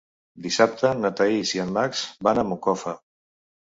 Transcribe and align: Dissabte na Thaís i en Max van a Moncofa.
Dissabte 0.45 0.93
na 1.03 1.13
Thaís 1.21 1.53
i 1.59 1.63
en 1.67 1.79
Max 1.79 2.05
van 2.31 2.45
a 2.47 2.51
Moncofa. 2.53 3.01